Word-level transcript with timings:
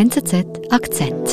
NZZ 0.00 0.46
Akzent. 0.70 1.28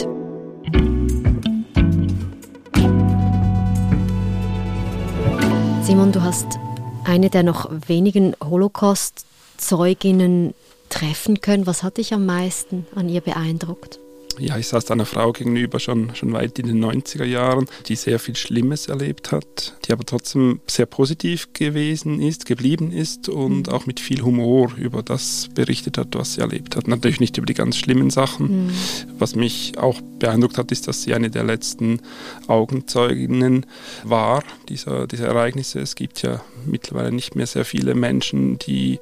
Simon, 5.83 6.11
du 6.11 6.21
hast 6.21 6.59
eine 7.05 7.29
der 7.29 7.43
noch 7.43 7.71
wenigen 7.87 8.35
Holocaust-Zeuginnen 8.43 10.53
treffen 10.89 11.39
können. 11.39 11.65
Was 11.65 11.81
hat 11.81 11.95
dich 11.95 12.13
am 12.13 12.25
meisten 12.25 12.85
an 12.93 13.07
ihr 13.07 13.21
beeindruckt? 13.21 14.01
Ja, 14.39 14.57
ich 14.57 14.67
saß 14.67 14.91
einer 14.91 15.05
Frau 15.05 15.31
gegenüber 15.31 15.79
schon, 15.79 16.15
schon 16.15 16.33
weit 16.33 16.59
in 16.59 16.67
den 16.67 16.83
90er 16.83 17.25
Jahren, 17.25 17.67
die 17.87 17.95
sehr 17.95 18.19
viel 18.19 18.35
Schlimmes 18.35 18.87
erlebt 18.87 19.31
hat, 19.31 19.75
die 19.85 19.91
aber 19.91 20.05
trotzdem 20.05 20.59
sehr 20.67 20.85
positiv 20.85 21.53
gewesen 21.53 22.21
ist, 22.21 22.45
geblieben 22.45 22.91
ist 22.91 23.29
und 23.29 23.67
mhm. 23.67 23.73
auch 23.73 23.85
mit 23.85 23.99
viel 23.99 24.21
Humor 24.21 24.73
über 24.77 25.03
das 25.03 25.49
berichtet 25.53 25.97
hat, 25.97 26.15
was 26.15 26.35
sie 26.35 26.41
erlebt 26.41 26.75
hat. 26.75 26.87
Natürlich 26.87 27.19
nicht 27.19 27.37
über 27.37 27.45
die 27.45 27.53
ganz 27.53 27.77
schlimmen 27.77 28.09
Sachen. 28.09 28.67
Mhm. 28.67 28.71
Was 29.17 29.35
mich 29.35 29.77
auch 29.77 30.01
beeindruckt 30.19 30.57
hat, 30.57 30.71
ist, 30.71 30.87
dass 30.87 31.03
sie 31.03 31.13
eine 31.13 31.29
der 31.29 31.43
letzten 31.43 32.01
Augenzeuginnen 32.47 33.65
war 34.03 34.43
dieser, 34.69 35.07
dieser 35.07 35.27
Ereignisse. 35.27 35.79
Es 35.79 35.95
gibt 35.95 36.21
ja 36.21 36.41
mittlerweile 36.65 37.11
nicht 37.11 37.35
mehr 37.35 37.47
sehr 37.47 37.65
viele 37.65 37.95
Menschen, 37.95 38.59
die 38.59 38.99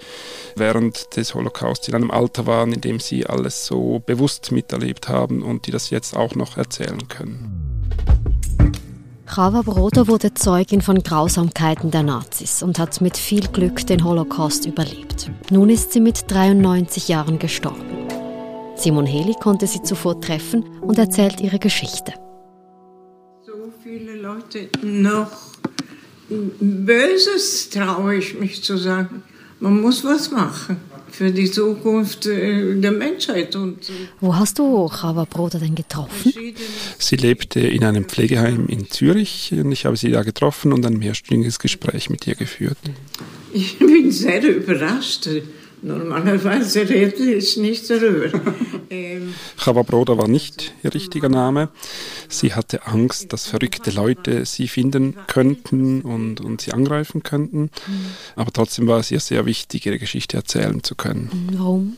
während 0.55 1.15
des 1.15 1.33
Holocaust 1.33 1.87
in 1.87 1.95
einem 1.95 2.11
Alter 2.11 2.45
waren, 2.45 2.73
in 2.73 2.81
dem 2.81 2.99
sie 2.99 3.25
alles 3.25 3.65
so 3.65 4.01
bewusst 4.05 4.51
miterlebt 4.51 5.09
haben 5.09 5.24
haben 5.25 5.41
und 5.41 5.65
die 5.65 5.71
das 5.71 5.89
jetzt 5.89 6.15
auch 6.15 6.35
noch 6.35 6.57
erzählen 6.57 7.07
können. 7.07 7.51
Chava 9.25 9.63
Broda 9.63 10.07
wurde 10.07 10.35
Zeugin 10.35 10.81
von 10.81 11.01
Grausamkeiten 11.01 11.89
der 11.89 12.03
Nazis 12.03 12.61
und 12.61 12.77
hat 12.77 13.01
mit 13.01 13.17
viel 13.17 13.47
Glück 13.47 13.85
den 13.87 14.03
Holocaust 14.03 14.67
überlebt. 14.67 15.31
Nun 15.49 15.71
ist 15.71 15.93
sie 15.93 15.99
mit 15.99 16.29
93 16.29 17.07
Jahren 17.07 17.39
gestorben. 17.39 18.07
Simon 18.75 19.07
Heli 19.07 19.33
konnte 19.41 19.65
sie 19.65 19.81
zuvor 19.81 20.21
treffen 20.21 20.63
und 20.81 20.99
erzählt 20.99 21.41
ihre 21.41 21.57
Geschichte. 21.57 22.13
So 23.45 23.53
viele 23.81 24.15
Leute 24.15 24.69
noch 24.83 25.31
Böses 26.29 27.69
traue 27.69 28.15
ich 28.15 28.39
mich 28.39 28.63
zu 28.63 28.77
sagen. 28.77 29.23
Man 29.59 29.81
muss 29.81 30.03
was 30.03 30.31
machen 30.31 30.77
für 31.15 31.31
die 31.31 31.49
Zukunft 31.49 32.25
äh, 32.25 32.75
der 32.75 32.91
Menschheit. 32.91 33.55
Und 33.55 33.91
Wo 34.19 34.35
hast 34.35 34.59
du 34.59 34.89
Chava 34.89 35.25
Broda 35.25 35.59
denn 35.59 35.75
getroffen? 35.75 36.33
Sie 36.97 37.15
lebte 37.15 37.59
in 37.59 37.83
einem 37.83 38.05
Pflegeheim 38.05 38.67
in 38.67 38.89
Zürich 38.89 39.53
und 39.53 39.71
ich 39.71 39.85
habe 39.85 39.95
sie 39.95 40.11
da 40.11 40.23
getroffen 40.23 40.73
und 40.73 40.85
ein 40.85 40.97
mehrstündiges 40.97 41.59
Gespräch 41.59 42.09
mit 42.09 42.27
ihr 42.27 42.35
geführt. 42.35 42.77
Ich 43.53 43.79
bin 43.79 44.11
sehr 44.11 44.43
überrascht. 44.43 45.29
Normalerweise 45.81 46.87
rede 46.89 47.35
ich 47.35 47.57
nicht 47.57 47.89
darüber. 47.89 48.39
Ähm, 49.65 49.85
Broda 49.85 50.17
war 50.17 50.27
nicht 50.27 50.73
ihr 50.83 50.93
richtiger 50.93 51.29
Name. 51.29 51.69
Sie 52.29 52.53
hatte 52.53 52.87
Angst, 52.87 53.33
dass 53.33 53.47
verrückte 53.47 53.91
Leute 53.91 54.45
sie 54.45 54.67
finden 54.67 55.15
könnten 55.27 56.01
und, 56.01 56.41
und 56.41 56.61
sie 56.61 56.73
angreifen 56.73 57.23
könnten. 57.23 57.63
Mhm. 57.63 57.69
Aber 58.35 58.51
trotzdem 58.51 58.87
war 58.87 58.99
es 58.99 59.11
ihr 59.11 59.19
sehr 59.19 59.45
wichtig, 59.45 59.85
ihre 59.85 59.99
Geschichte 59.99 60.37
erzählen 60.37 60.83
zu 60.83 60.95
können. 60.95 61.29
Mhm, 61.31 61.59
warum? 61.59 61.97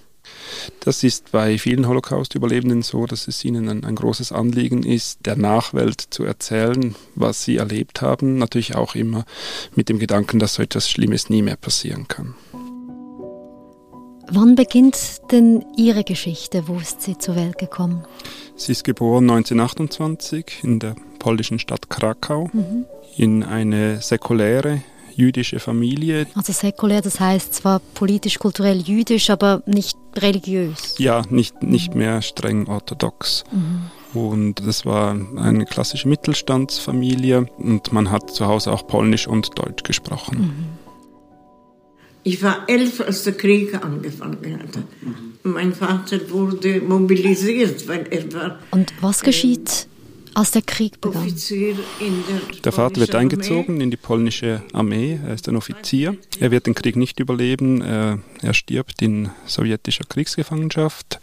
Das 0.79 1.03
ist 1.03 1.31
bei 1.31 1.57
vielen 1.57 1.87
Holocaust-Überlebenden 1.87 2.81
so, 2.81 3.05
dass 3.05 3.27
es 3.27 3.43
ihnen 3.43 3.69
ein, 3.69 3.83
ein, 3.83 3.95
großes 3.95 4.31
Anliegen 4.31 4.83
ist, 4.83 5.25
der 5.25 5.35
Nachwelt 5.35 6.01
zu 6.09 6.23
erzählen, 6.23 6.95
was 7.15 7.43
sie 7.43 7.57
erlebt 7.57 8.01
haben. 8.01 8.37
Natürlich 8.37 8.75
auch 8.75 8.95
immer 8.95 9.25
mit 9.75 9.89
dem 9.89 9.99
Gedanken, 9.99 10.39
dass 10.39 10.55
so 10.55 10.63
etwas 10.63 10.89
Schlimmes 10.89 11.29
nie 11.29 11.41
mehr 11.41 11.57
passieren 11.57 12.07
kann. 12.07 12.35
Wann 14.29 14.55
beginnt 14.55 15.31
denn 15.31 15.65
Ihre 15.77 16.03
Geschichte? 16.03 16.67
Wo 16.67 16.77
ist 16.77 17.01
sie 17.01 17.17
zur 17.17 17.35
Welt 17.35 17.57
gekommen? 17.57 18.03
Sie 18.55 18.73
ist 18.73 18.83
geboren 18.83 19.29
1928 19.29 20.63
in 20.63 20.79
der 20.79 20.95
polnischen 21.19 21.59
Stadt 21.59 21.89
Krakau 21.89 22.49
mhm. 22.51 22.85
in 23.15 23.43
eine 23.43 24.01
säkuläre 24.01 24.81
jüdische 25.15 25.59
Familie. 25.59 26.27
Also 26.35 26.53
säkulär, 26.53 27.01
das 27.01 27.19
heißt 27.19 27.53
zwar 27.53 27.79
politisch-kulturell 27.79 28.81
jüdisch, 28.81 29.29
aber 29.29 29.63
nicht 29.65 29.97
religiös. 30.15 30.95
Ja, 30.97 31.23
nicht, 31.29 31.63
nicht 31.63 31.95
mehr 31.95 32.21
streng 32.21 32.67
orthodox. 32.67 33.43
Mhm. 33.51 34.19
Und 34.19 34.65
das 34.65 34.85
war 34.85 35.15
eine 35.37 35.65
klassische 35.65 36.07
Mittelstandsfamilie 36.07 37.47
und 37.57 37.91
man 37.93 38.11
hat 38.11 38.31
zu 38.31 38.45
Hause 38.47 38.71
auch 38.71 38.87
Polnisch 38.87 39.27
und 39.27 39.57
Deutsch 39.57 39.83
gesprochen. 39.83 40.77
Mhm. 42.27 42.33
Ich 42.33 42.43
war 42.43 42.63
elf, 42.67 43.01
als 43.01 43.23
der 43.23 43.33
Krieg 43.33 43.73
angefangen 43.73 44.59
hatte. 44.59 44.83
Mein 45.43 45.73
Vater 45.73 46.29
wurde 46.29 46.81
mobilisiert, 46.81 47.87
weil 47.87 48.05
er 48.09 48.33
war. 48.33 48.59
Und 48.71 48.93
was 48.99 49.21
geschieht, 49.21 49.87
als 50.33 50.51
der 50.51 50.61
Krieg 50.61 50.99
begann? 50.99 51.33
Der, 51.49 52.61
der 52.63 52.71
Vater 52.71 52.99
wird 52.99 53.15
eingezogen 53.15 53.75
Armee. 53.75 53.83
in 53.83 53.91
die 53.91 53.97
polnische 53.97 54.61
Armee. 54.73 55.19
Er 55.25 55.33
ist 55.35 55.47
ein 55.47 55.55
Offizier. 55.55 56.17
Er 56.39 56.51
wird 56.51 56.67
den 56.67 56.75
Krieg 56.75 56.95
nicht 56.97 57.19
überleben. 57.19 57.81
Er, 57.81 58.19
er 58.41 58.53
stirbt 58.53 59.01
in 59.01 59.29
sowjetischer 59.45 60.03
Kriegsgefangenschaft. 60.03 61.19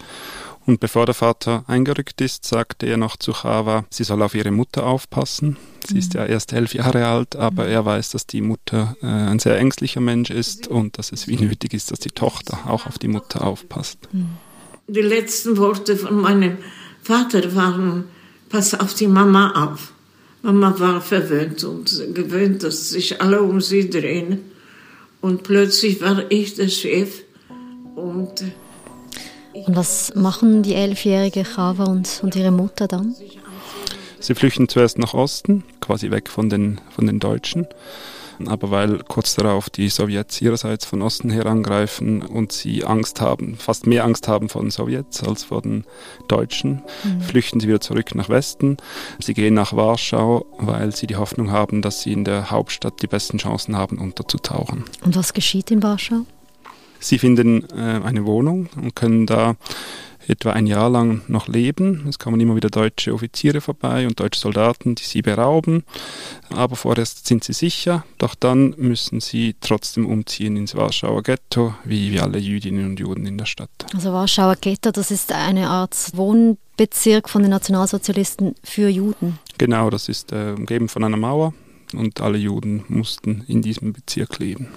Und 0.66 0.80
bevor 0.80 1.04
der 1.04 1.14
Vater 1.14 1.64
eingerückt 1.66 2.20
ist, 2.20 2.46
sagte 2.46 2.86
er 2.86 2.96
noch 2.96 3.16
zu 3.16 3.32
Chava, 3.32 3.84
sie 3.90 4.04
soll 4.04 4.22
auf 4.22 4.34
ihre 4.34 4.50
Mutter 4.50 4.86
aufpassen. 4.86 5.58
Sie 5.86 5.94
mhm. 5.94 6.00
ist 6.00 6.14
ja 6.14 6.24
erst 6.24 6.52
elf 6.52 6.72
Jahre 6.74 7.06
alt, 7.06 7.36
aber 7.36 7.64
mhm. 7.64 7.70
er 7.70 7.84
weiß, 7.84 8.10
dass 8.10 8.26
die 8.26 8.40
Mutter 8.40 8.96
äh, 9.02 9.06
ein 9.06 9.38
sehr 9.38 9.58
ängstlicher 9.58 10.00
Mensch 10.00 10.30
ist 10.30 10.66
und 10.66 10.96
dass 10.98 11.12
es 11.12 11.28
wie 11.28 11.36
nötig 11.36 11.74
ist, 11.74 11.90
dass 11.90 11.98
die 11.98 12.10
Tochter 12.10 12.58
auch 12.66 12.86
auf 12.86 12.98
die 12.98 13.08
Mutter 13.08 13.46
aufpasst. 13.46 13.98
Mhm. 14.12 14.30
Die 14.86 15.02
letzten 15.02 15.56
Worte 15.56 15.96
von 15.96 16.20
meinem 16.20 16.58
Vater 17.02 17.54
waren, 17.54 18.04
pass 18.48 18.74
auf 18.74 18.94
die 18.94 19.06
Mama 19.06 19.70
auf. 19.70 19.92
Mama 20.42 20.78
war 20.78 21.00
verwöhnt 21.00 21.64
und 21.64 22.14
gewöhnt, 22.14 22.62
dass 22.62 22.90
sich 22.90 23.20
alle 23.22 23.42
um 23.42 23.60
sie 23.60 23.88
drehen. 23.88 24.40
Und 25.22 25.42
plötzlich 25.42 26.02
war 26.02 26.30
ich 26.30 26.54
der 26.54 26.68
Chef 26.68 27.22
und 27.94 28.44
und 29.54 29.76
was 29.76 30.14
machen 30.14 30.62
die 30.62 30.74
elfjährige 30.74 31.44
Chava 31.44 31.84
und, 31.84 32.20
und 32.22 32.36
ihre 32.36 32.50
Mutter 32.50 32.88
dann? 32.88 33.14
Sie 34.20 34.34
flüchten 34.34 34.68
zuerst 34.68 34.98
nach 34.98 35.14
Osten, 35.14 35.64
quasi 35.80 36.10
weg 36.10 36.28
von 36.28 36.48
den, 36.48 36.80
von 36.90 37.06
den 37.06 37.20
Deutschen. 37.20 37.66
Aber 38.46 38.70
weil 38.70 38.98
kurz 38.98 39.36
darauf 39.36 39.70
die 39.70 39.88
Sowjets 39.88 40.40
ihrerseits 40.40 40.84
von 40.84 41.02
Osten 41.02 41.30
her 41.30 41.46
angreifen 41.46 42.22
und 42.22 42.52
sie 42.52 42.84
Angst 42.84 43.20
haben, 43.20 43.56
fast 43.56 43.86
mehr 43.86 44.04
Angst 44.04 44.26
haben 44.26 44.48
vor 44.48 44.62
den 44.62 44.70
Sowjets 44.70 45.22
als 45.22 45.44
vor 45.44 45.62
den 45.62 45.84
Deutschen, 46.26 46.82
mhm. 47.04 47.20
flüchten 47.20 47.60
sie 47.60 47.68
wieder 47.68 47.80
zurück 47.80 48.14
nach 48.14 48.28
Westen. 48.28 48.76
Sie 49.20 49.34
gehen 49.34 49.54
nach 49.54 49.74
Warschau, 49.76 50.46
weil 50.58 50.94
sie 50.96 51.06
die 51.06 51.16
Hoffnung 51.16 51.50
haben, 51.50 51.80
dass 51.80 52.02
sie 52.02 52.12
in 52.12 52.24
der 52.24 52.50
Hauptstadt 52.50 53.02
die 53.02 53.06
besten 53.06 53.38
Chancen 53.38 53.76
haben, 53.76 53.98
unterzutauchen. 53.98 54.84
Und 55.04 55.16
was 55.16 55.32
geschieht 55.32 55.70
in 55.70 55.82
Warschau? 55.82 56.26
Sie 57.00 57.18
finden 57.18 57.68
äh, 57.70 58.00
eine 58.04 58.24
Wohnung 58.24 58.68
und 58.76 58.96
können 58.96 59.26
da 59.26 59.56
etwa 60.28 60.50
ein 60.50 60.66
Jahr 60.66 60.90
lang 60.90 61.22
noch 61.28 61.48
leben. 61.48 62.06
Es 62.08 62.18
kommen 62.18 62.40
immer 62.40 62.56
wieder 62.56 62.70
deutsche 62.70 63.12
Offiziere 63.12 63.60
vorbei 63.60 64.06
und 64.06 64.20
deutsche 64.20 64.40
Soldaten, 64.40 64.94
die 64.94 65.04
sie 65.04 65.22
berauben. 65.22 65.84
Aber 66.50 66.76
vorerst 66.76 67.26
sind 67.26 67.44
sie 67.44 67.52
sicher, 67.52 68.04
doch 68.18 68.34
dann 68.34 68.74
müssen 68.78 69.20
sie 69.20 69.56
trotzdem 69.60 70.06
umziehen 70.06 70.56
ins 70.56 70.74
Warschauer 70.74 71.22
Ghetto, 71.22 71.74
wie, 71.84 72.12
wie 72.12 72.20
alle 72.20 72.38
Jüdinnen 72.38 72.86
und 72.86 73.00
Juden 73.00 73.26
in 73.26 73.38
der 73.38 73.46
Stadt. 73.46 73.70
Also 73.92 74.12
Warschauer 74.12 74.56
Ghetto, 74.56 74.90
das 74.90 75.10
ist 75.10 75.32
eine 75.32 75.68
Art 75.68 75.94
Wohnbezirk 76.14 77.28
von 77.28 77.42
den 77.42 77.50
Nationalsozialisten 77.50 78.54
für 78.62 78.88
Juden. 78.88 79.38
Genau, 79.58 79.90
das 79.90 80.08
ist 80.08 80.32
äh, 80.32 80.54
umgeben 80.56 80.88
von 80.88 81.04
einer 81.04 81.16
Mauer 81.16 81.54
und 81.94 82.20
alle 82.20 82.38
Juden 82.38 82.84
mussten 82.88 83.44
in 83.46 83.62
diesem 83.62 83.92
Bezirk 83.92 84.38
leben. 84.38 84.68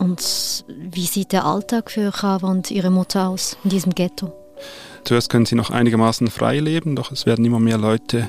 Und 0.00 0.64
wie 0.66 1.04
sieht 1.04 1.32
der 1.32 1.44
Alltag 1.44 1.90
für 1.90 2.10
Chava 2.10 2.48
und 2.48 2.70
ihre 2.70 2.90
Mutter 2.90 3.28
aus 3.28 3.58
in 3.64 3.70
diesem 3.70 3.94
Ghetto? 3.94 4.32
Zuerst 5.04 5.30
können 5.30 5.46
sie 5.46 5.54
noch 5.54 5.70
einigermaßen 5.70 6.28
frei 6.28 6.60
leben, 6.60 6.96
doch 6.96 7.10
es 7.10 7.26
werden 7.26 7.44
immer 7.44 7.60
mehr 7.60 7.78
Leute 7.78 8.28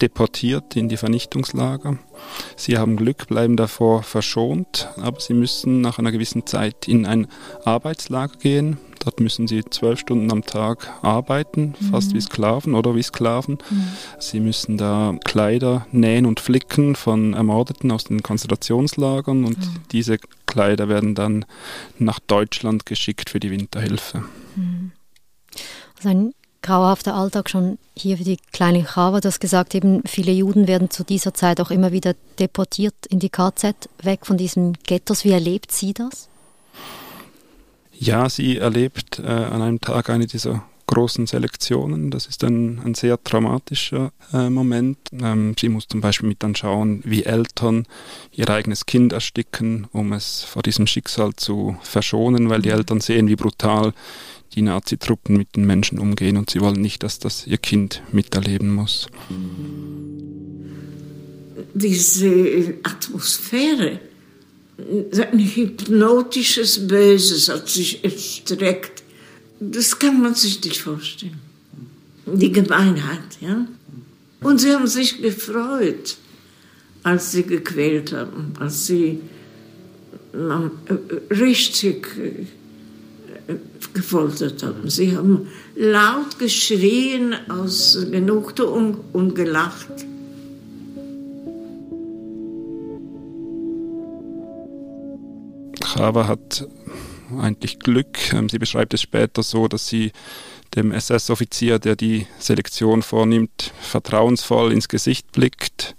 deportiert 0.00 0.76
in 0.76 0.88
die 0.88 0.96
Vernichtungslager. 0.96 1.98
Sie 2.56 2.78
haben 2.78 2.96
Glück, 2.96 3.26
bleiben 3.28 3.56
davor 3.56 4.02
verschont, 4.02 4.88
aber 4.96 5.20
sie 5.20 5.34
müssen 5.34 5.80
nach 5.80 5.98
einer 5.98 6.12
gewissen 6.12 6.46
Zeit 6.46 6.88
in 6.88 7.06
ein 7.06 7.28
Arbeitslager 7.64 8.36
gehen. 8.38 8.78
Dort 9.04 9.18
müssen 9.18 9.48
sie 9.48 9.64
zwölf 9.64 9.98
Stunden 9.98 10.30
am 10.30 10.44
Tag 10.44 10.88
arbeiten, 11.02 11.74
mhm. 11.78 11.86
fast 11.90 12.14
wie 12.14 12.20
Sklaven 12.20 12.74
oder 12.74 12.94
wie 12.94 13.02
Sklaven. 13.02 13.58
Mhm. 13.68 13.88
Sie 14.20 14.38
müssen 14.38 14.78
da 14.78 15.16
Kleider 15.24 15.86
nähen 15.90 16.24
und 16.24 16.38
flicken 16.38 16.94
von 16.94 17.34
Ermordeten 17.34 17.90
aus 17.90 18.04
den 18.04 18.22
Konzentrationslagern 18.22 19.44
und 19.44 19.58
mhm. 19.58 19.76
diese 19.90 20.18
Kleider 20.46 20.88
werden 20.88 21.14
dann 21.16 21.44
nach 21.98 22.20
Deutschland 22.20 22.86
geschickt 22.86 23.30
für 23.30 23.40
die 23.40 23.50
Winterhilfe. 23.50 24.22
Mhm. 26.04 26.08
Also 26.08 26.08
ein 26.08 26.34
grauhafter 26.62 27.14
Alltag 27.14 27.50
schon 27.50 27.78
hier 27.96 28.18
für 28.18 28.24
die 28.24 28.38
kleine 28.52 28.84
Chava. 28.84 29.20
Du 29.20 29.28
hast 29.28 29.40
gesagt, 29.40 29.74
eben 29.74 30.02
viele 30.06 30.32
Juden 30.32 30.68
werden 30.68 30.90
zu 30.90 31.04
dieser 31.04 31.34
Zeit 31.34 31.60
auch 31.60 31.70
immer 31.70 31.92
wieder 31.92 32.14
deportiert 32.38 32.94
in 33.08 33.18
die 33.18 33.30
KZ, 33.30 33.74
weg 34.02 34.26
von 34.26 34.36
diesen 34.36 34.78
Ghettos. 34.84 35.24
Wie 35.24 35.32
erlebt 35.32 35.72
sie 35.72 35.92
das? 35.92 36.28
Ja, 37.92 38.28
sie 38.28 38.58
erlebt 38.58 39.18
äh, 39.18 39.26
an 39.26 39.62
einem 39.62 39.80
Tag 39.80 40.10
eine 40.10 40.26
dieser 40.26 40.64
großen 40.92 41.26
Selektionen. 41.26 42.10
Das 42.10 42.26
ist 42.26 42.44
ein, 42.44 42.80
ein 42.84 42.94
sehr 42.94 43.22
traumatischer 43.22 44.12
äh, 44.32 44.50
Moment. 44.50 44.98
Ähm, 45.20 45.54
sie 45.58 45.70
muss 45.70 45.88
zum 45.88 46.02
Beispiel 46.02 46.28
mit 46.28 46.44
anschauen, 46.44 47.02
wie 47.04 47.24
Eltern 47.24 47.86
ihr 48.32 48.48
eigenes 48.50 48.84
Kind 48.84 49.12
ersticken, 49.12 49.86
um 49.92 50.12
es 50.12 50.42
vor 50.42 50.62
diesem 50.62 50.86
Schicksal 50.86 51.32
zu 51.34 51.76
verschonen, 51.82 52.50
weil 52.50 52.60
die 52.60 52.68
mhm. 52.68 52.76
Eltern 52.76 53.00
sehen, 53.00 53.28
wie 53.28 53.36
brutal 53.36 53.94
die 54.54 54.62
Nazitruppen 54.62 55.38
mit 55.38 55.56
den 55.56 55.66
Menschen 55.66 55.98
umgehen 55.98 56.36
und 56.36 56.50
sie 56.50 56.60
wollen 56.60 56.80
nicht, 56.80 57.02
dass 57.02 57.18
das 57.18 57.46
ihr 57.46 57.56
Kind 57.56 58.02
miterleben 58.12 58.74
muss. 58.74 59.08
Diese 61.72 62.74
Atmosphäre, 62.82 63.98
ein 64.76 65.38
hypnotisches 65.38 66.86
Böses 66.86 67.48
hat 67.48 67.68
sich 67.68 68.04
erstreckt. 68.04 69.01
Das 69.70 69.98
kann 69.98 70.20
man 70.20 70.34
sich 70.34 70.62
nicht 70.64 70.80
vorstellen. 70.80 71.38
Die 72.26 72.50
Gemeinheit, 72.50 73.38
ja. 73.40 73.66
Und 74.40 74.60
sie 74.60 74.72
haben 74.72 74.88
sich 74.88 75.22
gefreut, 75.22 76.16
als 77.04 77.32
sie 77.32 77.44
gequält 77.44 78.12
haben, 78.12 78.54
als 78.58 78.86
sie 78.86 79.20
äh, 80.32 81.34
richtig 81.34 82.08
äh, 82.18 83.54
gefoltert 83.94 84.62
haben. 84.62 84.90
Sie 84.90 85.16
haben 85.16 85.48
laut 85.76 86.38
geschrien 86.38 87.34
aus 87.48 87.98
Genugtuung 88.10 88.98
und 89.12 89.34
gelacht. 89.34 90.06
Chava 95.84 96.26
hat 96.26 96.66
eigentlich 97.40 97.78
Glück. 97.78 98.32
Ähm, 98.32 98.48
sie 98.48 98.58
beschreibt 98.58 98.94
es 98.94 99.02
später 99.02 99.42
so, 99.42 99.68
dass 99.68 99.88
sie 99.88 100.12
dem 100.74 100.92
SS-Offizier, 100.92 101.78
der 101.78 101.96
die 101.96 102.26
Selektion 102.38 103.02
vornimmt, 103.02 103.72
vertrauensvoll 103.80 104.72
ins 104.72 104.88
Gesicht 104.88 105.32
blickt 105.32 105.94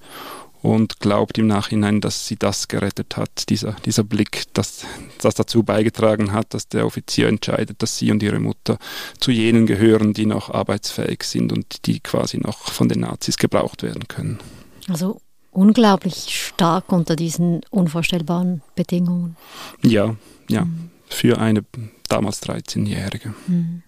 und 0.64 1.02
glaubt 1.02 1.38
im 1.38 1.48
Nachhinein, 1.48 2.00
dass 2.00 2.26
sie 2.26 2.38
das 2.38 2.70
gerettet 2.70 3.18
hat, 3.18 3.50
dieser, 3.50 3.74
dieser 3.86 4.04
Blick, 4.04 4.46
dass 4.54 4.86
das 5.20 5.36
dazu 5.36 5.64
beigetragen 5.64 6.32
hat, 6.32 6.54
dass 6.54 6.70
der 6.70 6.86
Offizier 6.86 7.28
entscheidet, 7.28 7.84
dass 7.84 7.98
sie 7.98 8.12
und 8.12 8.24
ihre 8.24 8.40
Mutter 8.40 8.78
zu 9.20 9.32
jenen 9.32 9.66
gehören, 9.66 10.14
die 10.14 10.26
noch 10.26 10.50
arbeitsfähig 10.50 11.24
sind 11.24 11.52
und 11.52 11.86
die 11.86 12.00
quasi 12.00 12.38
noch 12.38 12.72
von 12.72 12.88
den 12.88 13.02
Nazis 13.02 13.38
gebraucht 13.38 13.84
werden 13.84 14.08
können. 14.08 14.40
Also 14.88 15.20
unglaublich 15.52 16.46
stark 16.48 16.92
unter 16.94 17.18
diesen 17.18 17.62
unvorstellbaren 17.70 18.62
Bedingungen. 18.74 19.36
Ja, 19.82 20.16
ja, 20.48 20.64
mhm. 20.64 20.90
Für 21.14 21.40
eine 21.40 21.64
damals 22.10 22.44
13-Jährige. 22.44 23.34
Mhm. 23.48 23.84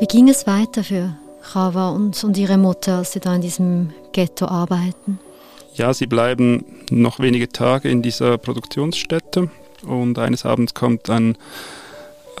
Wie 0.00 0.06
ging 0.06 0.28
es 0.28 0.46
weiter 0.46 0.82
für 0.82 1.16
Chava 1.42 1.90
und, 1.90 2.22
und 2.24 2.36
ihre 2.36 2.58
Mutter, 2.58 2.98
als 2.98 3.12
sie 3.12 3.20
da 3.20 3.34
in 3.34 3.40
diesem 3.40 3.92
Ghetto 4.12 4.46
arbeiten? 4.46 5.18
Ja, 5.74 5.94
sie 5.94 6.06
bleiben 6.06 6.64
noch 6.90 7.18
wenige 7.20 7.48
Tage 7.48 7.88
in 7.88 8.02
dieser 8.02 8.36
Produktionsstätte 8.38 9.48
und 9.86 10.18
eines 10.18 10.44
Abends 10.44 10.74
kommt 10.74 11.08
ein, 11.08 11.36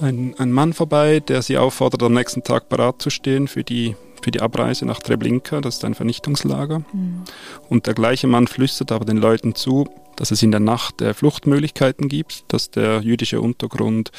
ein, 0.00 0.34
ein 0.38 0.52
Mann 0.52 0.72
vorbei, 0.72 1.20
der 1.20 1.42
sie 1.42 1.56
auffordert, 1.56 2.02
am 2.02 2.14
nächsten 2.14 2.42
Tag 2.42 2.68
parat 2.68 3.00
zu 3.00 3.10
stehen 3.10 3.48
für 3.48 3.64
die, 3.64 3.96
für 4.22 4.30
die 4.30 4.40
Abreise 4.40 4.84
nach 4.84 5.00
Treblinka, 5.00 5.60
das 5.60 5.76
ist 5.76 5.84
ein 5.84 5.94
Vernichtungslager. 5.94 6.80
Mhm. 6.92 7.22
Und 7.68 7.86
der 7.86 7.94
gleiche 7.94 8.26
Mann 8.26 8.46
flüstert 8.46 8.92
aber 8.92 9.04
den 9.04 9.16
Leuten 9.16 9.54
zu, 9.54 9.88
dass 10.16 10.30
es 10.30 10.42
in 10.42 10.50
der 10.50 10.60
Nacht 10.60 11.00
äh, 11.00 11.14
Fluchtmöglichkeiten 11.14 12.08
gibt, 12.08 12.44
dass 12.48 12.70
der 12.70 13.00
jüdische 13.02 13.40
Untergrund 13.40 14.10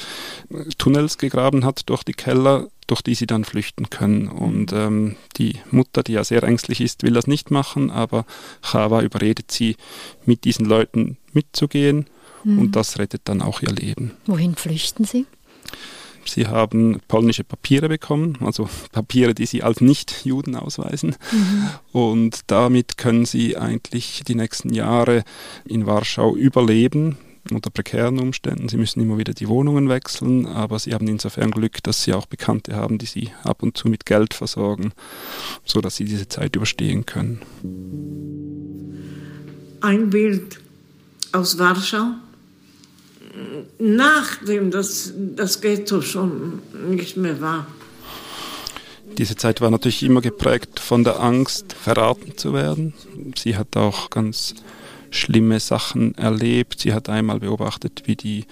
äh, 0.49 0.63
Tunnels 0.77 1.17
gegraben 1.17 1.65
hat 1.65 1.89
durch 1.89 2.03
die 2.03 2.13
Keller, 2.13 2.67
durch 2.87 3.01
die 3.01 3.15
sie 3.15 3.27
dann 3.27 3.45
flüchten 3.45 3.89
können. 3.89 4.27
Und 4.27 4.71
mhm. 4.71 4.77
ähm, 4.77 5.15
die 5.37 5.59
Mutter, 5.71 6.03
die 6.03 6.13
ja 6.13 6.23
sehr 6.23 6.43
ängstlich 6.43 6.81
ist, 6.81 7.03
will 7.03 7.13
das 7.13 7.27
nicht 7.27 7.51
machen, 7.51 7.91
aber 7.91 8.25
Chava 8.61 9.01
überredet 9.01 9.51
sie, 9.51 9.75
mit 10.25 10.43
diesen 10.45 10.65
Leuten 10.65 11.17
mitzugehen 11.33 12.07
mhm. 12.43 12.59
und 12.59 12.75
das 12.75 12.99
rettet 12.99 13.21
dann 13.25 13.41
auch 13.41 13.61
ihr 13.61 13.71
Leben. 13.71 14.11
Wohin 14.25 14.55
flüchten 14.55 15.05
sie? 15.05 15.25
Sie 16.25 16.47
haben 16.47 16.99
polnische 17.07 17.43
Papiere 17.43 17.89
bekommen, 17.89 18.37
also 18.41 18.69
Papiere, 18.91 19.33
die 19.33 19.45
sie 19.45 19.63
als 19.63 19.81
Nicht-Juden 19.81 20.55
ausweisen. 20.55 21.15
Mhm. 21.31 21.69
Und 21.91 22.39
damit 22.47 22.97
können 22.97 23.25
sie 23.25 23.57
eigentlich 23.57 24.23
die 24.27 24.35
nächsten 24.35 24.73
Jahre 24.73 25.23
in 25.65 25.85
Warschau 25.85 26.35
überleben 26.35 27.17
unter 27.51 27.69
prekären 27.69 28.19
Umständen. 28.19 28.69
Sie 28.69 28.77
müssen 28.77 29.01
immer 29.01 29.17
wieder 29.17 29.33
die 29.33 29.47
Wohnungen 29.47 29.89
wechseln, 29.89 30.45
aber 30.45 30.79
sie 30.79 30.93
haben 30.93 31.07
insofern 31.07 31.51
Glück, 31.51 31.83
dass 31.83 32.03
sie 32.03 32.13
auch 32.13 32.25
Bekannte 32.25 32.75
haben, 32.75 32.97
die 32.97 33.05
sie 33.05 33.31
ab 33.43 33.63
und 33.63 33.75
zu 33.77 33.89
mit 33.89 34.05
Geld 34.05 34.33
versorgen, 34.33 34.93
sodass 35.65 35.97
sie 35.97 36.05
diese 36.05 36.27
Zeit 36.27 36.55
überstehen 36.55 37.05
können. 37.05 37.41
Ein 39.81 40.09
Bild 40.09 40.59
aus 41.33 41.59
Warschau 41.59 42.13
nachdem 43.79 44.71
das, 44.71 45.13
das 45.35 45.61
Ghetto 45.61 46.01
schon 46.01 46.61
nicht 46.89 47.17
mehr 47.17 47.41
war. 47.41 47.67
Diese 49.17 49.35
Zeit 49.35 49.61
war 49.61 49.69
natürlich 49.69 50.03
immer 50.03 50.21
geprägt 50.21 50.79
von 50.79 51.03
der 51.03 51.19
Angst, 51.19 51.73
verraten 51.73 52.37
zu 52.37 52.53
werden. 52.53 52.93
Sie 53.37 53.55
hat 53.55 53.75
auch 53.77 54.09
ganz 54.09 54.55
schlimme 55.11 55.59
Sachen 55.59 56.15
erlebt. 56.15 56.79
Sie 56.79 56.93
hat 56.93 57.09
einmal 57.09 57.39
beobachtet, 57.39 58.03
wie 58.05 58.15
die, 58.15 58.45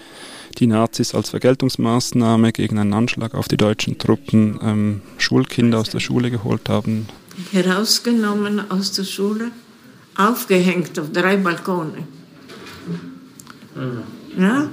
die 0.58 0.68
Nazis 0.68 1.14
als 1.14 1.30
Vergeltungsmaßnahme 1.30 2.52
gegen 2.52 2.78
einen 2.78 2.92
Anschlag 2.92 3.34
auf 3.34 3.48
die 3.48 3.56
deutschen 3.56 3.98
Truppen 3.98 4.60
ähm, 4.62 5.02
Schulkinder 5.18 5.80
aus 5.80 5.90
der 5.90 6.00
Schule 6.00 6.30
geholt 6.30 6.68
haben. 6.68 7.08
Herausgenommen 7.50 8.70
aus 8.70 8.92
der 8.92 9.04
Schule, 9.04 9.50
aufgehängt 10.16 10.98
auf 10.98 11.10
drei 11.10 11.36
Balkone. 11.38 12.06
Mhm. 13.74 14.21
Ja? 14.38 14.68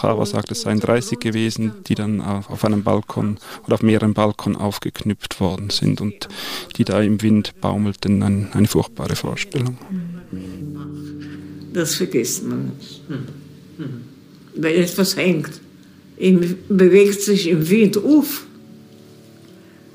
Chava 0.00 0.24
sagt, 0.24 0.52
es 0.52 0.62
seien 0.62 0.80
30 0.80 1.18
gewesen, 1.18 1.72
die 1.86 1.94
dann 1.94 2.20
auf 2.20 2.64
einem 2.64 2.82
Balkon 2.82 3.38
oder 3.64 3.74
auf 3.74 3.82
mehreren 3.82 4.14
Balkonen 4.14 4.56
aufgeknüpft 4.56 5.40
worden 5.40 5.70
sind 5.70 6.00
und 6.00 6.28
die 6.76 6.84
da 6.84 7.00
im 7.00 7.20
Wind 7.22 7.60
baumelten. 7.60 8.22
Ein, 8.22 8.48
eine 8.52 8.68
furchtbare 8.68 9.16
Vorstellung. 9.16 9.78
Das 11.72 11.96
vergisst 11.96 12.44
man 12.44 12.72
nicht. 12.76 13.02
Wenn 14.54 14.74
etwas 14.82 15.16
hängt, 15.16 15.60
bewegt 16.68 17.20
sich 17.22 17.48
im 17.48 17.68
Wind 17.68 17.96
auf. 17.96 18.44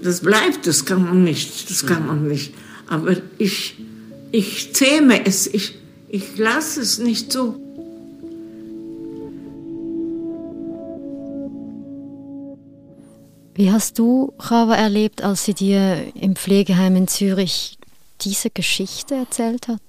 Das 0.02 0.20
bleibt, 0.20 0.68
das 0.68 0.86
kann 0.86 1.04
man 1.04 1.24
nicht, 1.24 1.70
das 1.70 1.86
kann 1.86 2.08
man 2.08 2.28
nicht. 2.28 2.54
Aber 2.88 3.16
ich, 3.38 3.76
ich 4.32 4.74
zähme 4.74 5.26
es, 5.26 5.48
ich, 5.48 5.76
ich 6.10 6.38
lasse 6.38 6.82
es 6.82 6.98
nicht 6.98 7.32
so. 7.32 7.63
Wie 13.56 13.72
hast 13.72 14.00
du, 14.00 14.34
Chava, 14.40 14.76
erlebt, 14.76 15.22
als 15.22 15.46
sie 15.46 15.54
dir 15.54 16.12
im 16.16 16.36
Pflegeheim 16.36 16.96
in 16.96 17.08
Zürich 17.08 17.78
diese 18.22 18.50
Geschichte 18.50 19.16
erzählt 19.16 19.68
hat? 19.68 19.82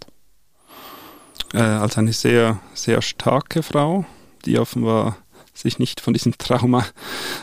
Äh, 1.54 1.58
als 1.58 1.96
eine 1.96 2.12
sehr, 2.12 2.60
sehr 2.74 3.00
starke 3.00 3.62
Frau, 3.62 4.04
die 4.44 4.58
offenbar 4.58 5.16
sich 5.54 5.78
nicht 5.78 6.00
von 6.00 6.12
diesem 6.12 6.36
Trauma, 6.36 6.84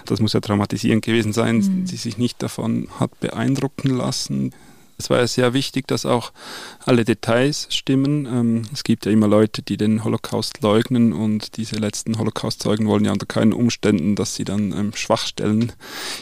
das 0.06 0.20
muss 0.20 0.34
ja 0.34 0.42
traumatisierend 0.42 1.04
gewesen 1.04 1.34
sein, 1.34 1.58
mhm. 1.58 1.86
die 1.86 1.96
sich 1.96 2.18
nicht 2.18 2.44
davon 2.44 2.88
hat 3.00 3.20
beeindrucken 3.20 3.90
lassen. 3.90 4.54
Es 5.02 5.10
war 5.10 5.18
ja 5.18 5.26
sehr 5.26 5.54
wichtig, 5.54 5.88
dass 5.88 6.06
auch 6.06 6.32
alle 6.86 7.04
Details 7.04 7.66
stimmen. 7.72 8.28
Ähm, 8.28 8.62
es 8.72 8.84
gibt 8.84 9.08
ja 9.08 9.12
immer 9.12 9.28
Leute, 9.28 9.64
die 9.64 9.76
den 9.76 10.04
Holocaust 10.04 10.62
leugnen 10.62 11.12
und 11.12 11.58
diese 11.58 11.78
letzten 11.78 12.20
Holocaust-Zeugen 12.20 12.88
wollen 12.88 13.04
ja 13.04 13.12
unter 13.12 13.26
keinen 13.26 13.52
Umständen, 13.52 14.16
dass 14.16 14.36
sie 14.36 14.44
dann 14.44 14.72
ähm, 14.74 14.94
Schwachstellen 14.94 15.74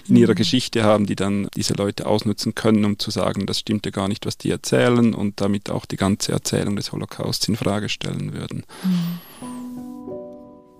in 0.07 0.15
ihrer 0.15 0.31
mhm. 0.31 0.37
Geschichte 0.37 0.85
haben, 0.85 1.07
die 1.07 1.17
dann 1.17 1.49
diese 1.57 1.73
Leute 1.73 2.07
ausnutzen 2.07 2.55
können, 2.55 2.85
um 2.85 2.97
zu 2.99 3.11
sagen, 3.11 3.45
das 3.45 3.59
stimmt 3.59 3.85
ja 3.85 3.91
gar 3.91 4.07
nicht, 4.07 4.25
was 4.25 4.37
die 4.37 4.49
erzählen 4.49 5.13
und 5.13 5.41
damit 5.41 5.69
auch 5.69 5.85
die 5.85 5.97
ganze 5.97 6.31
Erzählung 6.31 6.77
des 6.77 6.93
Holocausts 6.93 7.49
in 7.49 7.57
Frage 7.57 7.89
stellen 7.89 8.31
würden. 8.31 8.63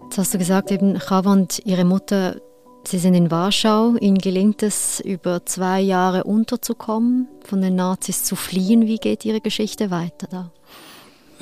Jetzt 0.06 0.18
hast 0.18 0.34
du 0.34 0.38
gesagt, 0.38 0.72
eben 0.72 0.98
Chava 0.98 1.34
und 1.34 1.60
ihre 1.65 1.84
Mutter 1.84 2.38
Sie 2.83 2.98
sind 2.98 3.13
in 3.13 3.29
Warschau. 3.29 3.95
Ihnen 4.00 4.17
gelingt 4.17 4.63
es, 4.63 5.00
über 5.00 5.45
zwei 5.45 5.79
Jahre 5.81 6.24
unterzukommen, 6.24 7.27
von 7.43 7.62
den 7.62 7.75
Nazis 7.75 8.24
zu 8.24 8.36
fliehen. 8.36 8.88
Wie 8.88 8.98
geht 8.98 9.25
Ihre 9.25 9.41
Geschichte 9.41 9.91
weiter 9.91 10.27
da? 10.29 10.51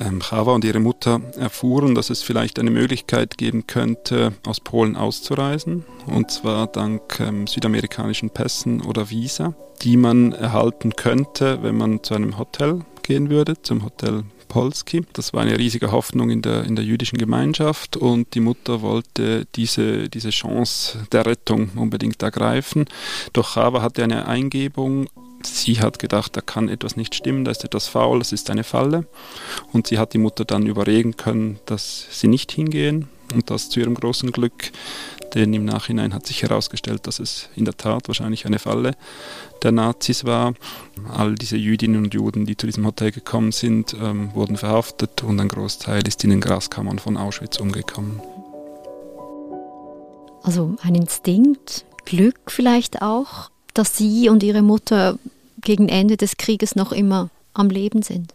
Ähm, 0.00 0.20
Chava 0.20 0.54
und 0.54 0.64
ihre 0.64 0.78
Mutter 0.78 1.20
erfuhren, 1.36 1.94
dass 1.94 2.10
es 2.10 2.22
vielleicht 2.22 2.58
eine 2.58 2.70
Möglichkeit 2.70 3.36
geben 3.36 3.66
könnte, 3.66 4.32
aus 4.46 4.60
Polen 4.60 4.94
auszureisen. 4.94 5.84
Und 6.06 6.30
zwar 6.30 6.68
dank 6.68 7.18
ähm, 7.20 7.46
südamerikanischen 7.46 8.30
Pässen 8.30 8.80
oder 8.80 9.10
Visa, 9.10 9.54
die 9.82 9.96
man 9.96 10.32
erhalten 10.32 10.94
könnte, 10.94 11.62
wenn 11.62 11.76
man 11.76 12.02
zu 12.02 12.14
einem 12.14 12.38
Hotel 12.38 12.80
gehen 13.02 13.28
würde, 13.28 13.60
zum 13.62 13.84
Hotel 13.84 14.22
Polski. 14.48 15.02
Das 15.12 15.32
war 15.32 15.42
eine 15.42 15.58
riesige 15.58 15.92
Hoffnung 15.92 16.30
in 16.30 16.42
der, 16.42 16.64
in 16.64 16.74
der 16.74 16.84
jüdischen 16.84 17.18
Gemeinschaft 17.18 17.96
und 17.96 18.34
die 18.34 18.40
Mutter 18.40 18.82
wollte 18.82 19.46
diese, 19.54 20.08
diese 20.08 20.30
Chance 20.30 21.06
der 21.12 21.26
Rettung 21.26 21.70
unbedingt 21.76 22.22
ergreifen. 22.22 22.86
Doch 23.32 23.54
Chava 23.54 23.82
hatte 23.82 24.02
eine 24.02 24.26
Eingebung, 24.26 25.08
Sie 25.42 25.80
hat 25.80 26.00
gedacht, 26.00 26.36
da 26.36 26.40
kann 26.40 26.68
etwas 26.68 26.96
nicht 26.96 27.14
stimmen, 27.14 27.44
da 27.44 27.52
ist 27.52 27.64
etwas 27.64 27.86
faul, 27.86 28.18
das 28.18 28.32
ist 28.32 28.50
eine 28.50 28.64
Falle. 28.64 29.06
Und 29.72 29.86
sie 29.86 29.98
hat 29.98 30.12
die 30.12 30.18
Mutter 30.18 30.44
dann 30.44 30.66
überreden 30.66 31.16
können, 31.16 31.60
dass 31.64 32.06
sie 32.10 32.26
nicht 32.26 32.50
hingehen. 32.50 33.08
Und 33.34 33.50
das 33.50 33.68
zu 33.68 33.80
ihrem 33.80 33.94
großen 33.94 34.32
Glück, 34.32 34.72
denn 35.34 35.52
im 35.52 35.64
Nachhinein 35.64 36.14
hat 36.14 36.26
sich 36.26 36.42
herausgestellt, 36.42 37.06
dass 37.06 37.18
es 37.18 37.48
in 37.54 37.64
der 37.64 37.76
Tat 37.76 38.08
wahrscheinlich 38.08 38.46
eine 38.46 38.58
Falle 38.58 38.92
der 39.62 39.72
Nazis 39.72 40.24
war. 40.24 40.54
All 41.12 41.34
diese 41.34 41.56
Jüdinnen 41.56 42.04
und 42.04 42.14
Juden, 42.14 42.46
die 42.46 42.56
zu 42.56 42.66
diesem 42.66 42.86
Hotel 42.86 43.12
gekommen 43.12 43.52
sind, 43.52 43.94
ähm, 44.00 44.32
wurden 44.34 44.56
verhaftet 44.56 45.22
und 45.22 45.38
ein 45.40 45.48
Großteil 45.48 46.06
ist 46.06 46.24
in 46.24 46.30
den 46.30 46.40
Gaskammern 46.40 46.98
von 46.98 47.16
Auschwitz 47.16 47.58
umgekommen. 47.58 48.20
Also 50.42 50.76
ein 50.82 50.94
Instinkt, 50.94 51.84
Glück 52.06 52.38
vielleicht 52.46 53.02
auch, 53.02 53.50
dass 53.74 53.96
Sie 53.96 54.30
und 54.30 54.42
Ihre 54.42 54.62
Mutter 54.62 55.18
gegen 55.60 55.88
Ende 55.88 56.16
des 56.16 56.36
Krieges 56.36 56.74
noch 56.74 56.92
immer 56.92 57.28
am 57.52 57.68
Leben 57.68 58.02
sind. 58.02 58.32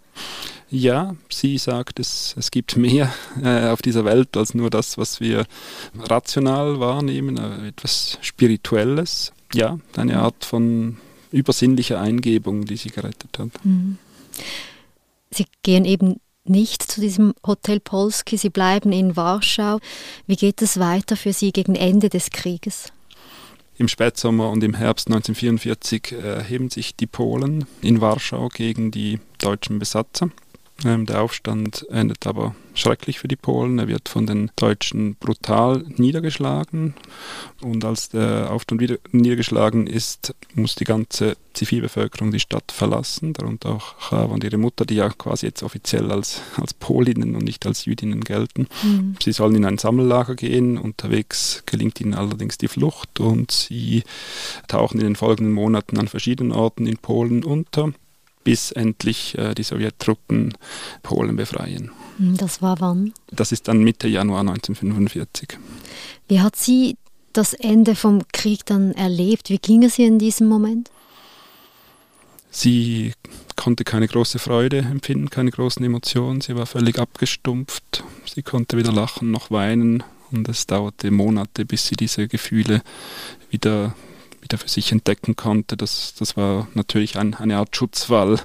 Ja, 0.73 1.15
sie 1.29 1.59
sagt, 1.59 1.99
es, 1.99 2.33
es 2.35 2.49
gibt 2.49 2.77
mehr 2.77 3.13
äh, 3.43 3.67
auf 3.67 3.83
dieser 3.83 4.05
Welt 4.05 4.35
als 4.35 4.55
nur 4.55 4.71
das, 4.71 4.97
was 4.97 5.19
wir 5.19 5.45
rational 5.99 6.79
wahrnehmen, 6.79 7.37
äh, 7.37 7.67
etwas 7.67 8.17
Spirituelles. 8.21 9.33
Ja, 9.53 9.77
eine 9.95 10.17
Art 10.17 10.43
von 10.43 10.97
übersinnlicher 11.29 12.01
Eingebung, 12.01 12.65
die 12.65 12.77
sie 12.77 12.89
gerettet 12.89 13.37
hat. 13.37 13.51
Mhm. 13.63 13.99
Sie 15.29 15.45
gehen 15.61 15.85
eben 15.85 16.19
nicht 16.43 16.81
zu 16.81 17.01
diesem 17.01 17.35
Hotel 17.45 17.79
Polski, 17.79 18.37
Sie 18.37 18.49
bleiben 18.49 18.91
in 18.91 19.15
Warschau. 19.15 19.79
Wie 20.25 20.37
geht 20.37 20.63
es 20.63 20.79
weiter 20.79 21.15
für 21.15 21.33
Sie 21.33 21.51
gegen 21.51 21.75
Ende 21.75 22.09
des 22.09 22.31
Krieges? 22.31 22.91
Im 23.77 23.87
Spätsommer 23.87 24.49
und 24.49 24.63
im 24.63 24.73
Herbst 24.73 25.05
1944 25.05 26.13
erheben 26.13 26.71
sich 26.71 26.95
die 26.95 27.07
Polen 27.07 27.65
in 27.83 28.01
Warschau 28.01 28.49
gegen 28.49 28.89
die 28.89 29.19
deutschen 29.37 29.77
Besatzer. 29.77 30.31
Ähm, 30.85 31.05
der 31.05 31.21
Aufstand 31.21 31.85
endet 31.89 32.27
aber 32.27 32.55
schrecklich 32.73 33.19
für 33.19 33.27
die 33.27 33.35
Polen. 33.35 33.79
Er 33.79 33.87
wird 33.87 34.09
von 34.09 34.25
den 34.25 34.51
Deutschen 34.55 35.15
brutal 35.15 35.85
niedergeschlagen. 35.95 36.95
Und 37.61 37.85
als 37.85 38.09
der 38.09 38.51
Aufstand 38.51 38.81
wieder 38.81 38.97
niedergeschlagen 39.11 39.87
ist, 39.87 40.33
muss 40.55 40.75
die 40.75 40.83
ganze 40.83 41.37
Zivilbevölkerung 41.53 42.31
die 42.31 42.39
Stadt 42.39 42.71
verlassen, 42.71 43.33
darunter 43.33 43.69
auch 43.69 43.95
Chava 44.09 44.33
und 44.33 44.43
ihre 44.43 44.57
Mutter, 44.57 44.85
die 44.85 44.95
ja 44.95 45.09
quasi 45.09 45.45
jetzt 45.45 45.61
offiziell 45.61 46.11
als, 46.11 46.41
als 46.57 46.73
Polinnen 46.73 47.35
und 47.35 47.43
nicht 47.43 47.65
als 47.65 47.85
Jüdinnen 47.85 48.21
gelten. 48.21 48.67
Mhm. 48.81 49.15
Sie 49.21 49.31
sollen 49.31 49.55
in 49.55 49.65
ein 49.65 49.77
Sammellager 49.77 50.35
gehen. 50.35 50.77
Unterwegs 50.77 51.63
gelingt 51.65 52.01
ihnen 52.01 52.15
allerdings 52.15 52.57
die 52.57 52.67
Flucht 52.67 53.19
und 53.19 53.51
sie 53.51 54.03
tauchen 54.67 54.99
in 54.99 55.05
den 55.05 55.15
folgenden 55.15 55.53
Monaten 55.53 55.99
an 55.99 56.07
verschiedenen 56.07 56.51
Orten 56.51 56.87
in 56.87 56.97
Polen 56.97 57.43
unter 57.43 57.93
bis 58.43 58.71
endlich 58.71 59.37
äh, 59.37 59.53
die 59.53 59.63
Sowjettruppen 59.63 60.53
Polen 61.01 61.35
befreien. 61.35 61.91
Hm, 62.17 62.37
das 62.37 62.61
war 62.61 62.79
wann? 62.79 63.13
Das 63.31 63.51
ist 63.51 63.67
dann 63.67 63.79
Mitte 63.79 64.07
Januar 64.07 64.41
1945. 64.41 65.57
Wie 66.27 66.41
hat 66.41 66.55
sie 66.55 66.97
das 67.33 67.53
Ende 67.53 67.95
vom 67.95 68.21
Krieg 68.31 68.65
dann 68.65 68.91
erlebt? 68.91 69.49
Wie 69.49 69.57
ging 69.57 69.83
es 69.83 69.97
ihr 69.97 70.07
in 70.07 70.19
diesem 70.19 70.47
Moment? 70.47 70.91
Sie 72.51 73.13
konnte 73.55 73.83
keine 73.83 74.07
große 74.07 74.37
Freude 74.37 74.79
empfinden, 74.79 75.31
keine 75.31 75.49
großen 75.49 75.83
Emotionen. 75.83 76.41
Sie 76.41 76.55
war 76.55 76.67
völlig 76.67 76.99
abgestumpft. 76.99 78.03
Sie 78.25 78.43
konnte 78.43 78.77
weder 78.77 78.91
lachen 78.91 79.31
noch 79.31 79.49
weinen. 79.49 80.03
Und 80.31 80.49
es 80.49 80.67
dauerte 80.67 81.11
Monate, 81.11 81.65
bis 81.65 81.87
sie 81.87 81.95
diese 81.95 82.27
Gefühle 82.27 82.81
wieder 83.49 83.95
wieder 84.43 84.57
für 84.57 84.69
sich 84.69 84.91
entdecken 84.91 85.35
konnte. 85.35 85.77
Das, 85.77 86.13
das 86.17 86.37
war 86.37 86.67
natürlich 86.73 87.17
ein, 87.17 87.33
eine 87.33 87.57
Art 87.57 87.75
Schutzwall, 87.75 88.39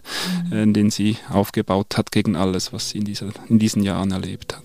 mhm. 0.51 0.71
äh, 0.71 0.73
den 0.73 0.91
sie 0.91 1.17
aufgebaut 1.31 1.97
hat 1.97 2.13
gegen 2.13 2.37
alles, 2.37 2.73
was 2.73 2.91
sie 2.91 2.99
in, 2.99 3.05
dieser, 3.05 3.29
in 3.49 3.59
diesen 3.59 3.83
Jahren 3.83 4.11
erlebt 4.11 4.57
hat. 4.57 4.65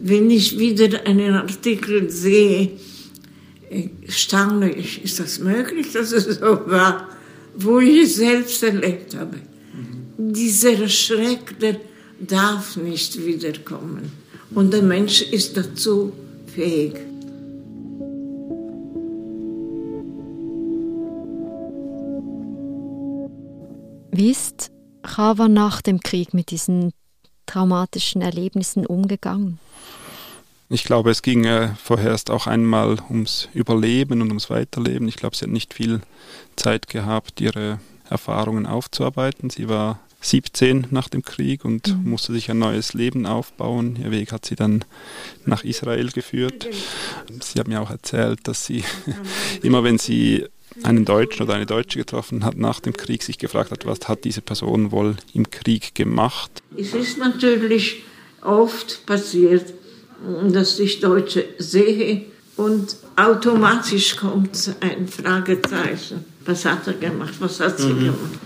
Wenn 0.00 0.30
ich 0.30 0.58
wieder 0.58 1.06
einen 1.06 1.34
Artikel 1.34 2.10
sehe, 2.10 2.70
äh, 3.70 3.88
staune 4.08 4.70
ich, 4.72 5.04
ist 5.04 5.20
das 5.20 5.38
möglich, 5.38 5.92
dass 5.92 6.12
es 6.12 6.38
so 6.38 6.60
war, 6.66 7.08
wo 7.56 7.80
ich 7.80 8.14
selbst 8.14 8.62
erlebt 8.62 9.16
habe. 9.16 9.36
Mhm. 9.36 10.32
Dieser 10.32 10.88
Schreck, 10.88 11.58
der 11.60 11.76
darf 12.20 12.76
nicht 12.76 13.24
wiederkommen. 13.24 14.12
Und 14.54 14.72
der 14.72 14.82
Mensch 14.82 15.22
ist 15.22 15.56
dazu 15.56 16.12
fähig. 16.54 16.94
Wie 24.18 24.32
ist 24.32 24.72
Chava 25.06 25.46
nach 25.46 25.80
dem 25.80 26.00
Krieg 26.00 26.34
mit 26.34 26.50
diesen 26.50 26.92
traumatischen 27.46 28.20
Erlebnissen 28.20 28.84
umgegangen? 28.84 29.60
Ich 30.68 30.82
glaube, 30.82 31.12
es 31.12 31.22
ging 31.22 31.44
äh, 31.44 31.68
vorerst 31.80 32.28
auch 32.32 32.48
einmal 32.48 32.98
ums 33.10 33.48
Überleben 33.54 34.20
und 34.20 34.30
ums 34.30 34.50
Weiterleben. 34.50 35.06
Ich 35.06 35.14
glaube, 35.14 35.36
sie 35.36 35.44
hat 35.44 35.52
nicht 35.52 35.72
viel 35.72 36.00
Zeit 36.56 36.88
gehabt, 36.88 37.40
ihre 37.40 37.78
Erfahrungen 38.10 38.66
aufzuarbeiten. 38.66 39.50
Sie 39.50 39.68
war 39.68 40.00
17 40.20 40.88
nach 40.90 41.08
dem 41.08 41.22
Krieg 41.22 41.64
und 41.64 41.86
mhm. 41.86 42.10
musste 42.10 42.32
sich 42.32 42.50
ein 42.50 42.58
neues 42.58 42.94
Leben 42.94 43.24
aufbauen. 43.24 44.00
Ihr 44.02 44.10
Weg 44.10 44.32
hat 44.32 44.46
sie 44.46 44.56
dann 44.56 44.84
nach 45.46 45.62
Israel 45.62 46.10
geführt. 46.10 46.66
Sie 47.40 47.60
hat 47.60 47.68
mir 47.68 47.80
auch 47.80 47.90
erzählt, 47.90 48.40
dass 48.48 48.66
sie 48.66 48.82
immer, 49.62 49.84
wenn 49.84 49.98
sie 49.98 50.44
einen 50.82 51.04
Deutschen 51.04 51.42
oder 51.42 51.54
eine 51.54 51.66
Deutsche 51.66 51.98
getroffen 51.98 52.44
hat 52.44 52.56
nach 52.56 52.80
dem 52.80 52.92
Krieg, 52.92 53.22
sich 53.22 53.38
gefragt 53.38 53.70
hat, 53.70 53.86
was 53.86 54.08
hat 54.08 54.24
diese 54.24 54.42
Person 54.42 54.92
wohl 54.92 55.16
im 55.34 55.50
Krieg 55.50 55.94
gemacht. 55.94 56.62
Es 56.76 56.94
ist 56.94 57.18
natürlich 57.18 58.02
oft 58.42 59.04
passiert, 59.06 59.72
dass 60.48 60.78
ich 60.78 61.00
Deutsche 61.00 61.44
sehe 61.58 62.26
und 62.56 62.96
automatisch 63.16 64.16
kommt 64.16 64.74
ein 64.80 65.06
Fragezeichen. 65.08 66.24
Was 66.44 66.64
hat 66.64 66.86
er 66.86 66.94
gemacht? 66.94 67.34
Was 67.40 67.60
hat 67.60 67.78
sie 67.78 67.88
mhm. 67.88 68.00
gemacht? 68.00 68.38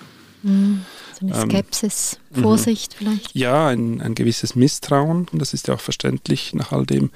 Mhm 0.43 0.81
eine 1.23 1.35
ähm, 1.35 1.51
Skepsis, 1.51 2.19
ähm, 2.35 2.43
Vorsicht 2.43 2.95
vielleicht? 2.95 3.35
Ja, 3.35 3.69
ein, 3.69 4.01
ein 4.01 4.15
gewisses 4.15 4.55
Misstrauen. 4.55 5.27
Und 5.33 5.39
das 5.39 5.55
ist 5.55 5.69
ja 5.69 5.75
auch 5.75 5.81
verständlich 5.81 6.55
nach 6.55 6.73
all 6.73 6.87
dem, 6.87 7.11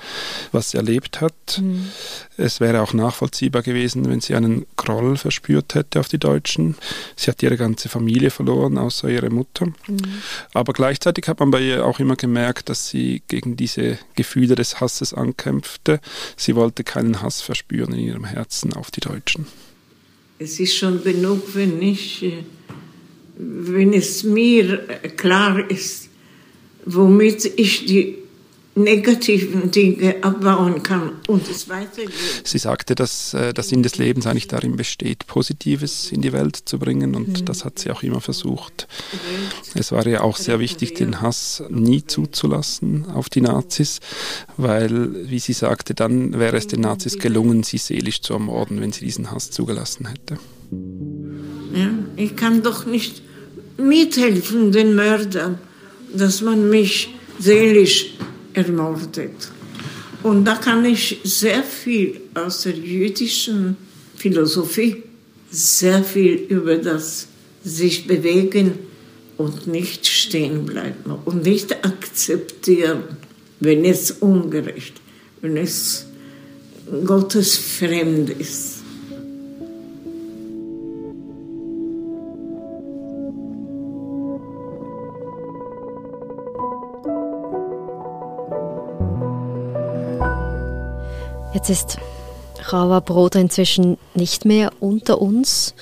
was 0.52 0.70
sie 0.70 0.76
erlebt 0.76 1.20
hat. 1.20 1.60
Mhm. 1.60 1.88
Es 2.36 2.60
wäre 2.60 2.82
auch 2.82 2.92
nachvollziehbar 2.92 3.62
gewesen, 3.62 4.08
wenn 4.08 4.20
sie 4.20 4.34
einen 4.34 4.66
Groll 4.76 5.16
verspürt 5.16 5.74
hätte 5.74 6.00
auf 6.00 6.08
die 6.08 6.18
Deutschen. 6.18 6.76
Sie 7.16 7.30
hat 7.30 7.42
ihre 7.42 7.56
ganze 7.56 7.88
Familie 7.88 8.30
verloren, 8.30 8.78
außer 8.78 9.08
ihre 9.08 9.30
Mutter. 9.30 9.66
Mhm. 9.66 9.98
Aber 10.54 10.72
gleichzeitig 10.72 11.28
hat 11.28 11.40
man 11.40 11.50
bei 11.50 11.60
ihr 11.60 11.84
auch 11.84 11.98
immer 12.00 12.16
gemerkt, 12.16 12.68
dass 12.68 12.88
sie 12.88 13.22
gegen 13.28 13.56
diese 13.56 13.98
Gefühle 14.14 14.54
des 14.54 14.80
Hasses 14.80 15.12
ankämpfte. 15.12 16.00
Sie 16.36 16.54
wollte 16.54 16.84
keinen 16.84 17.22
Hass 17.22 17.40
verspüren 17.40 17.92
in 17.94 18.00
ihrem 18.00 18.24
Herzen 18.24 18.72
auf 18.72 18.90
die 18.90 19.00
Deutschen. 19.00 19.46
Es 20.38 20.60
ist 20.60 20.76
schon 20.76 21.02
genug, 21.02 21.54
wenn 21.54 21.80
ich 21.80 22.22
äh, 22.22 22.44
wenn 23.36 23.92
es 23.92 24.24
mir 24.24 24.78
klar 25.16 25.70
ist, 25.70 26.08
womit 26.84 27.44
ich 27.56 27.86
die 27.86 28.16
negativen 28.76 29.70
Dinge 29.70 30.16
abbauen 30.20 30.82
kann 30.82 31.12
und 31.28 31.48
es 31.48 31.68
weitergeht. 31.68 32.12
Sie 32.44 32.58
sagte, 32.58 32.94
dass 32.94 33.32
äh, 33.32 33.54
der 33.54 33.64
Sinn 33.64 33.82
des 33.82 33.96
Lebens 33.96 34.26
eigentlich 34.26 34.48
darin 34.48 34.76
besteht, 34.76 35.26
Positives 35.26 36.12
in 36.12 36.20
die 36.20 36.32
Welt 36.34 36.56
zu 36.56 36.78
bringen 36.78 37.14
und 37.14 37.40
mhm. 37.40 37.44
das 37.46 37.64
hat 37.64 37.78
sie 37.78 37.90
auch 37.90 38.02
immer 38.02 38.20
versucht. 38.20 38.86
Es 39.74 39.92
war 39.92 40.06
ja 40.06 40.20
auch 40.20 40.36
sehr 40.36 40.60
wichtig, 40.60 40.94
den 40.94 41.22
Hass 41.22 41.62
nie 41.70 42.04
zuzulassen 42.04 43.06
auf 43.06 43.30
die 43.30 43.40
Nazis, 43.40 44.00
weil, 44.58 45.30
wie 45.30 45.38
sie 45.38 45.54
sagte, 45.54 45.94
dann 45.94 46.38
wäre 46.38 46.58
es 46.58 46.66
den 46.66 46.82
Nazis 46.82 47.18
gelungen, 47.18 47.62
sie 47.62 47.78
seelisch 47.78 48.20
zu 48.20 48.34
ermorden, 48.34 48.82
wenn 48.82 48.92
sie 48.92 49.06
diesen 49.06 49.30
Hass 49.30 49.50
zugelassen 49.50 50.06
hätte. 50.06 50.38
Ja, 51.74 51.88
ich 52.16 52.36
kann 52.36 52.62
doch 52.62 52.86
nicht 52.86 53.22
mithelfen 53.76 54.72
den 54.72 54.94
Mördern, 54.94 55.58
dass 56.14 56.40
man 56.40 56.70
mich 56.70 57.14
seelisch 57.38 58.14
ermordet. 58.54 59.50
Und 60.22 60.44
da 60.44 60.56
kann 60.56 60.84
ich 60.84 61.20
sehr 61.24 61.62
viel 61.62 62.20
aus 62.34 62.62
der 62.62 62.74
jüdischen 62.74 63.76
Philosophie, 64.16 65.02
sehr 65.50 66.02
viel 66.02 66.34
über 66.48 66.76
das 66.76 67.28
sich 67.62 68.06
bewegen 68.06 68.72
und 69.36 69.66
nicht 69.66 70.06
stehen 70.06 70.64
bleiben 70.64 71.14
und 71.24 71.44
nicht 71.44 71.84
akzeptieren, 71.84 73.02
wenn 73.60 73.84
es 73.84 74.10
ungerecht, 74.10 74.94
wenn 75.42 75.56
es 75.56 76.06
Gottes 77.04 77.56
fremd 77.56 78.30
ist. 78.30 78.75
Jetzt 91.56 91.70
ist 91.70 91.96
Chava 92.68 93.00
Broder 93.00 93.40
inzwischen 93.40 93.96
nicht 94.12 94.44
mehr 94.44 94.72
unter 94.78 95.22
uns. 95.22 95.74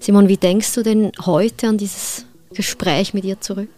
Simon, 0.00 0.26
wie 0.26 0.36
denkst 0.36 0.74
du 0.74 0.82
denn 0.82 1.12
heute 1.24 1.68
an 1.68 1.78
dieses 1.78 2.24
Gespräch 2.52 3.14
mit 3.14 3.24
ihr 3.24 3.40
zurück? 3.40 3.68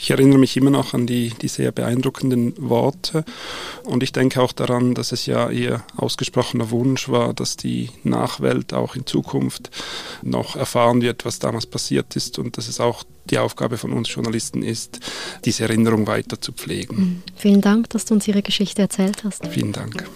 Ich 0.00 0.10
erinnere 0.10 0.40
mich 0.40 0.56
immer 0.56 0.70
noch 0.70 0.94
an 0.94 1.06
die, 1.06 1.32
die 1.40 1.46
sehr 1.46 1.70
beeindruckenden 1.70 2.54
Worte 2.58 3.24
und 3.84 4.02
ich 4.02 4.10
denke 4.10 4.42
auch 4.42 4.50
daran, 4.50 4.94
dass 4.94 5.12
es 5.12 5.26
ja 5.26 5.50
ihr 5.50 5.84
ausgesprochener 5.96 6.72
Wunsch 6.72 7.08
war, 7.08 7.32
dass 7.32 7.56
die 7.56 7.90
Nachwelt 8.02 8.74
auch 8.74 8.96
in 8.96 9.06
Zukunft 9.06 9.70
noch 10.22 10.56
erfahren 10.56 11.00
wird, 11.00 11.24
was 11.24 11.38
damals 11.38 11.66
passiert 11.66 12.16
ist 12.16 12.40
und 12.40 12.56
dass 12.56 12.66
es 12.66 12.80
auch 12.80 13.04
die 13.30 13.38
Aufgabe 13.38 13.78
von 13.78 13.92
uns 13.92 14.12
Journalisten 14.12 14.64
ist, 14.64 14.98
diese 15.44 15.62
Erinnerung 15.62 16.08
weiter 16.08 16.40
zu 16.40 16.50
pflegen. 16.50 16.96
Mhm. 16.96 17.22
Vielen 17.36 17.60
Dank, 17.60 17.88
dass 17.90 18.04
du 18.04 18.14
uns 18.14 18.26
Ihre 18.26 18.42
Geschichte 18.42 18.82
erzählt 18.82 19.22
hast. 19.22 19.46
Vielen 19.46 19.72
Dank. 19.72 20.08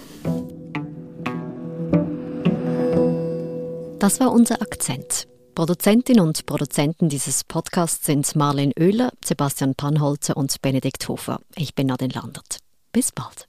Das 4.02 4.18
war 4.18 4.32
unser 4.32 4.60
Akzent. 4.60 5.28
Produzentin 5.54 6.18
und 6.18 6.44
Produzenten 6.44 7.08
dieses 7.08 7.44
Podcasts 7.44 8.04
sind 8.04 8.34
Marlene 8.34 8.72
Oehler, 8.76 9.12
Sebastian 9.24 9.76
Panholzer 9.76 10.36
und 10.36 10.60
Benedikt 10.60 11.06
Hofer. 11.08 11.38
Ich 11.54 11.76
bin 11.76 11.86
Nadine 11.86 12.12
Landert. 12.12 12.58
Bis 12.90 13.12
bald. 13.12 13.46